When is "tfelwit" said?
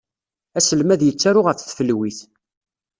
1.59-2.19